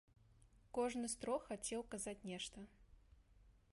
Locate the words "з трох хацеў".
1.13-1.85